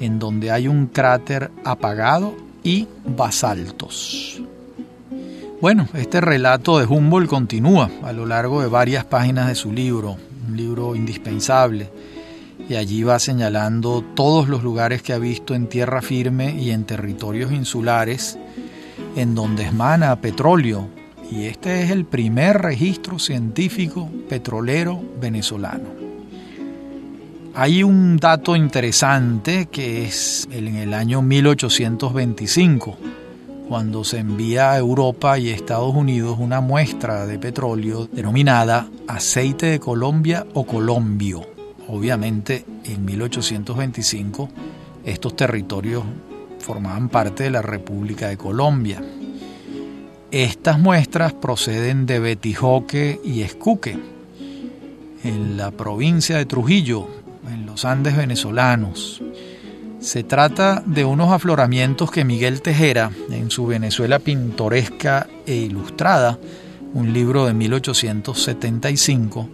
[0.00, 4.40] en donde hay un cráter apagado y basaltos.
[5.60, 10.16] Bueno, este relato de Humboldt continúa a lo largo de varias páginas de su libro,
[10.48, 11.88] un libro indispensable,
[12.68, 16.84] y allí va señalando todos los lugares que ha visto en tierra firme y en
[16.84, 18.38] territorios insulares
[19.16, 20.88] en donde emana petróleo,
[21.30, 26.01] y este es el primer registro científico petrolero venezolano.
[27.54, 32.96] Hay un dato interesante que es en el año 1825,
[33.68, 39.80] cuando se envía a Europa y Estados Unidos una muestra de petróleo denominada aceite de
[39.80, 41.42] Colombia o colombio.
[41.88, 44.48] Obviamente en 1825
[45.04, 46.04] estos territorios
[46.58, 49.02] formaban parte de la República de Colombia.
[50.30, 53.98] Estas muestras proceden de Betijoque y Escuque,
[55.22, 59.22] en la provincia de Trujillo, en los Andes venezolanos.
[60.00, 66.38] Se trata de unos afloramientos que Miguel Tejera, en su Venezuela pintoresca e ilustrada,
[66.92, 69.48] un libro de 1875,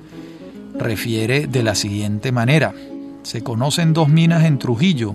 [0.78, 2.74] refiere de la siguiente manera.
[3.22, 5.14] Se conocen dos minas en Trujillo,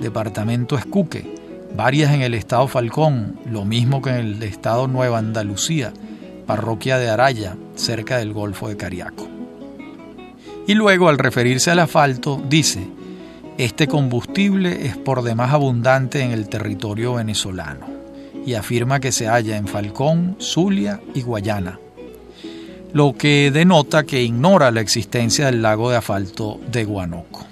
[0.00, 1.32] departamento Escuque,
[1.76, 5.92] varias en el estado Falcón, lo mismo que en el estado Nueva Andalucía,
[6.46, 9.41] parroquia de Araya, cerca del Golfo de Cariaco.
[10.66, 12.86] Y luego, al referirse al asfalto, dice,
[13.58, 17.86] este combustible es por demás abundante en el territorio venezolano
[18.46, 21.78] y afirma que se halla en Falcón, Zulia y Guayana,
[22.92, 27.46] lo que denota que ignora la existencia del lago de asfalto de Guanoco.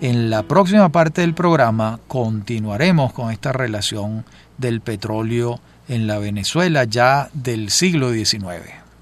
[0.00, 4.24] En la próxima parte del programa continuaremos con esta relación
[4.58, 8.44] del petróleo en la Venezuela ya del siglo XIX.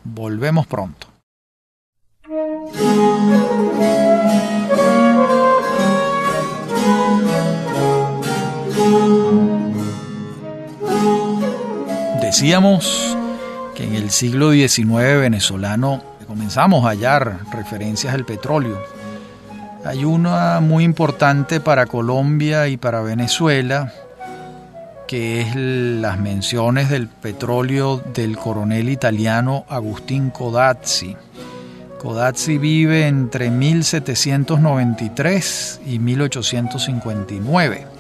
[0.05, 1.14] Volvemos pronto.
[12.45, 13.17] Decíamos
[13.75, 18.79] que en el siglo XIX venezolano comenzamos a hallar referencias al petróleo.
[19.83, 23.95] Hay una muy importante para Colombia y para Venezuela,
[25.09, 31.17] que es las menciones del petróleo del coronel italiano Agustín Codazzi.
[31.99, 37.94] Codazzi vive entre 1793 y 1859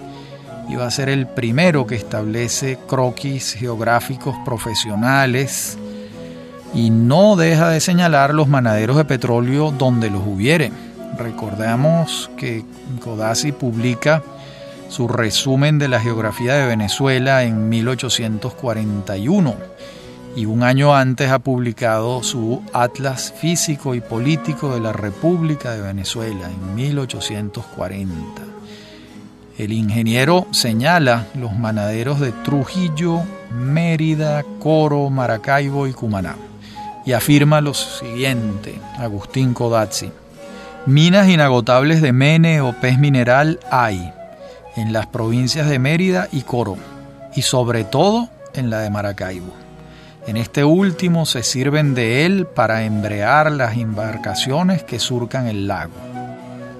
[0.68, 5.76] y va a ser el primero que establece croquis geográficos profesionales
[6.74, 10.72] y no deja de señalar los manaderos de petróleo donde los hubiere.
[11.18, 12.64] Recordamos que
[13.02, 14.22] Codazzi publica
[14.88, 19.54] su resumen de la geografía de Venezuela en 1841
[20.36, 25.80] y un año antes ha publicado su Atlas Físico y Político de la República de
[25.82, 28.53] Venezuela en 1840.
[29.56, 36.34] El ingeniero señala los manaderos de Trujillo, Mérida, Coro, Maracaibo y Cumaná
[37.06, 40.10] y afirma lo siguiente, Agustín Codazzi.
[40.86, 44.12] Minas inagotables de mene o pez mineral hay
[44.76, 46.76] en las provincias de Mérida y Coro
[47.36, 49.52] y sobre todo en la de Maracaibo.
[50.26, 55.92] En este último se sirven de él para embrear las embarcaciones que surcan el lago.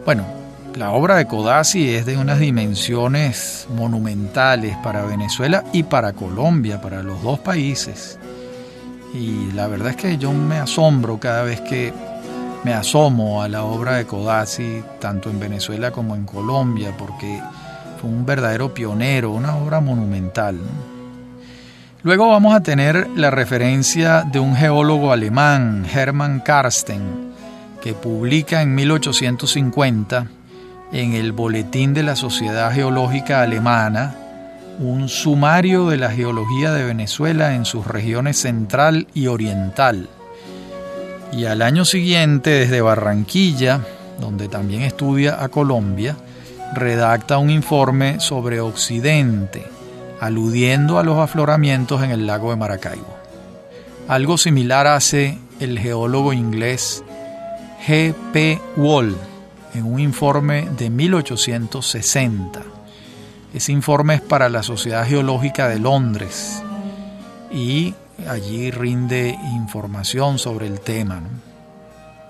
[0.05, 0.44] Bueno,
[0.77, 7.03] la obra de Codazzi es de unas dimensiones monumentales para Venezuela y para Colombia, para
[7.03, 8.19] los dos países.
[9.15, 11.93] Y la verdad es que yo me asombro cada vez que
[12.65, 17.41] me asomo a la obra de Codazzi, tanto en Venezuela como en Colombia, porque
[18.01, 20.59] fue un verdadero pionero, una obra monumental.
[22.03, 27.33] Luego vamos a tener la referencia de un geólogo alemán, Hermann Karsten,
[27.81, 30.27] que publica en 1850
[30.95, 34.15] en el Boletín de la Sociedad Geológica Alemana
[34.79, 40.09] un sumario de la geología de Venezuela en sus regiones central y oriental.
[41.33, 43.81] Y al año siguiente, desde Barranquilla,
[44.21, 46.17] donde también estudia a Colombia,
[46.75, 49.67] redacta un informe sobre Occidente,
[50.21, 53.17] aludiendo a los afloramientos en el lago de Maracaibo.
[54.07, 57.03] Algo similar hace el geólogo inglés
[57.85, 58.15] G.
[58.33, 58.61] P.
[58.77, 59.17] Wall
[59.75, 62.63] en un informe de 1860.
[63.53, 66.63] Ese informe es para la Sociedad Geológica de Londres
[67.51, 67.95] y
[68.29, 71.23] allí rinde información sobre el tema.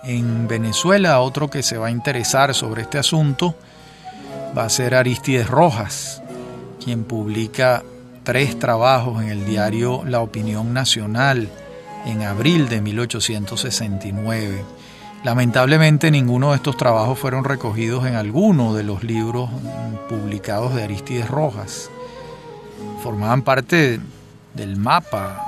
[0.02, 3.56] En Venezuela, otro que se va a interesar sobre este asunto
[4.56, 6.22] va a ser Aristides Rojas,
[6.82, 7.82] quien publica
[8.22, 11.48] tres trabajos en el diario La Opinión Nacional
[12.06, 14.64] en abril de 1869.
[15.24, 19.48] Lamentablemente ninguno de estos trabajos fueron recogidos en alguno de los libros
[20.06, 21.90] publicados de Aristides Rojas.
[23.02, 24.00] Formaban parte
[24.52, 25.42] del mapa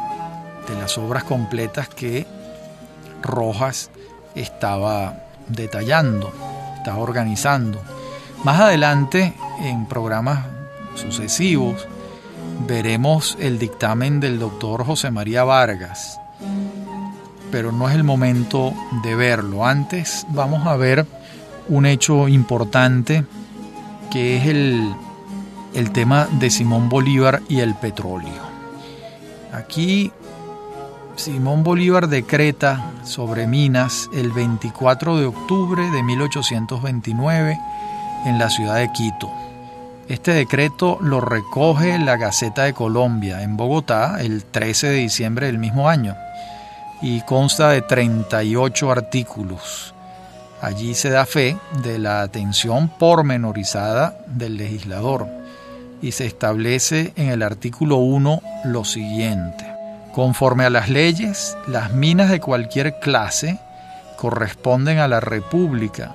[0.66, 2.26] de las obras completas que
[3.22, 3.90] Rojas
[4.34, 6.32] estaba detallando,
[6.78, 7.78] estaba organizando.
[8.44, 10.46] Más adelante, en programas
[10.94, 11.86] sucesivos,
[12.66, 16.18] veremos el dictamen del doctor José María Vargas,
[17.50, 18.72] pero no es el momento
[19.02, 19.66] de verlo.
[19.66, 21.06] Antes vamos a ver
[21.68, 23.24] un hecho importante
[24.10, 24.94] que es el,
[25.74, 28.46] el tema de Simón Bolívar y el petróleo.
[29.52, 30.12] Aquí
[31.16, 37.58] Simón Bolívar decreta sobre minas el 24 de octubre de 1829
[38.26, 39.30] en la ciudad de Quito.
[40.08, 45.58] Este decreto lo recoge la Gaceta de Colombia en Bogotá el 13 de diciembre del
[45.58, 46.14] mismo año
[47.02, 49.94] y consta de 38 artículos.
[50.60, 55.26] Allí se da fe de la atención pormenorizada del legislador
[56.00, 59.66] y se establece en el artículo 1 lo siguiente.
[60.14, 63.58] Conforme a las leyes, las minas de cualquier clase
[64.16, 66.14] corresponden a la República,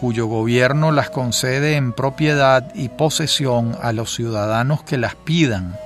[0.00, 5.76] cuyo gobierno las concede en propiedad y posesión a los ciudadanos que las pidan,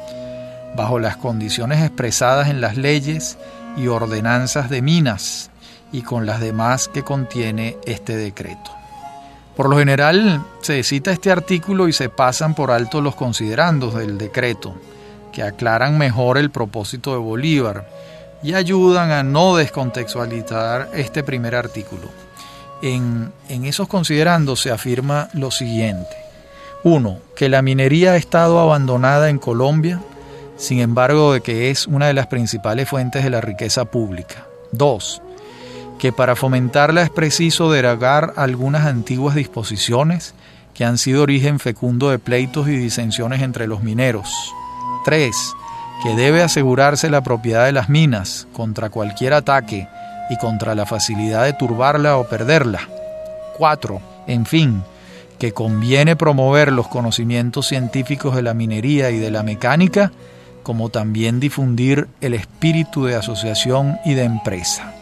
[0.76, 3.38] bajo las condiciones expresadas en las leyes
[3.76, 5.50] y ordenanzas de minas
[5.92, 8.70] y con las demás que contiene este decreto.
[9.56, 14.18] Por lo general se cita este artículo y se pasan por alto los considerandos del
[14.18, 14.74] decreto,
[15.32, 17.88] que aclaran mejor el propósito de Bolívar
[18.42, 22.08] y ayudan a no descontextualizar este primer artículo.
[22.82, 26.16] En, en esos considerandos se afirma lo siguiente.
[26.84, 27.18] 1.
[27.34, 30.00] Que la minería ha estado abandonada en Colombia,
[30.56, 34.46] sin embargo de que es una de las principales fuentes de la riqueza pública.
[34.72, 35.22] 2.
[35.98, 40.34] Que para fomentarla es preciso derogar algunas antiguas disposiciones
[40.74, 44.52] que han sido origen fecundo de pleitos y disensiones entre los mineros.
[45.04, 45.34] 3.
[46.02, 49.88] Que debe asegurarse la propiedad de las minas contra cualquier ataque
[50.28, 52.80] y contra la facilidad de turbarla o perderla.
[53.56, 54.00] 4.
[54.26, 54.82] En fin,
[55.38, 60.12] que conviene promover los conocimientos científicos de la minería y de la mecánica,
[60.66, 64.94] como también difundir el espíritu de asociación y de empresa,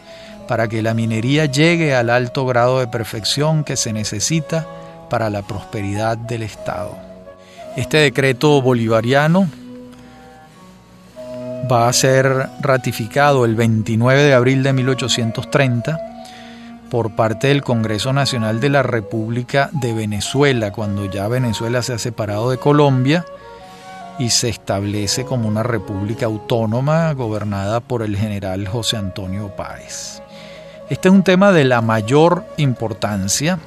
[0.47, 4.67] para que la minería llegue al alto grado de perfección que se necesita
[5.09, 6.95] para la prosperidad del Estado.
[7.75, 9.47] Este decreto bolivariano
[11.71, 15.99] va a ser ratificado el 29 de abril de 1830
[16.91, 21.97] por parte del Congreso Nacional de la República de Venezuela, cuando ya Venezuela se ha
[21.97, 23.25] separado de Colombia
[24.17, 30.21] y se establece como una república autónoma gobernada por el general José Antonio Páez.
[30.89, 33.59] Este es un tema de la mayor importancia,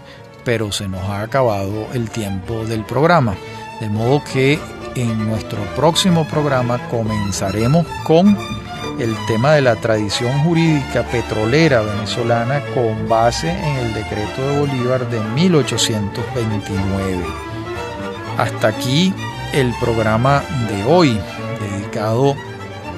[0.44, 3.36] pero se nos ha acabado el tiempo del programa,
[3.80, 4.58] de modo que
[4.94, 8.36] en nuestro próximo programa comenzaremos con
[8.98, 15.08] el tema de la tradición jurídica petrolera venezolana con base en el decreto de Bolívar
[15.08, 17.24] de 1829.
[18.38, 19.14] Hasta aquí
[19.52, 21.18] el programa de hoy
[21.60, 22.34] dedicado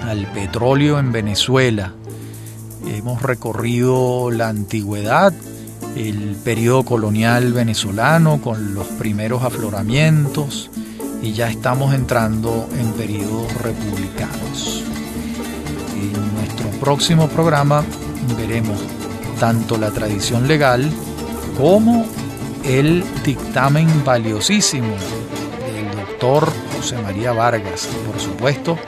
[0.03, 1.93] al petróleo en Venezuela.
[2.87, 5.33] Hemos recorrido la antigüedad,
[5.97, 10.71] el periodo colonial venezolano con los primeros afloramientos,
[11.23, 14.83] y ya estamos entrando en periodos republicanos.
[15.95, 17.85] En nuestro próximo programa
[18.37, 18.79] veremos
[19.39, 20.91] tanto la tradición legal
[21.57, 22.07] como
[22.65, 24.95] el dictamen valiosísimo
[26.21, 28.79] José María Vargas y por supuesto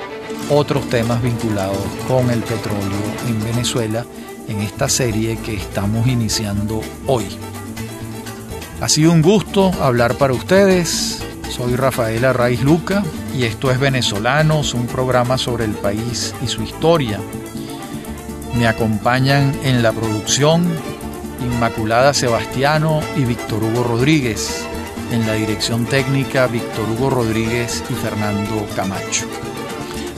[0.51, 4.05] otros temas vinculados con el petróleo en Venezuela
[4.49, 7.25] en esta serie que estamos iniciando hoy.
[8.83, 11.23] Ha sido un gusto hablar para ustedes
[11.53, 13.03] soy Rafael Arraiz Luca
[13.37, 17.19] y esto es Venezolanos, un programa sobre el país y su historia.
[18.55, 20.67] Me acompañan en la producción
[21.43, 24.67] Inmaculada Sebastiano y Víctor Hugo Rodríguez.
[25.13, 29.27] En la dirección técnica Víctor Hugo Rodríguez y Fernando Camacho.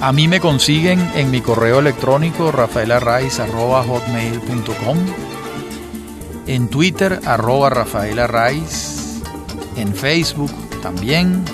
[0.01, 4.99] A mí me consiguen en mi correo electrónico rafaelarraiz.com,
[6.47, 8.20] en Twitter arroba Rafael
[9.76, 11.45] en Facebook también.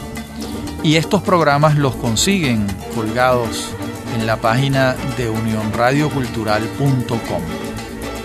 [0.83, 3.71] Y estos programas los consiguen colgados
[4.15, 7.43] en la página de unionradiocultural.com.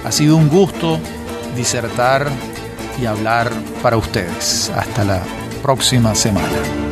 [0.03, 0.99] Ha sido un gusto
[1.55, 2.29] disertar
[2.99, 4.69] y hablar para ustedes.
[4.75, 5.21] Hasta la
[5.61, 6.84] próxima semana.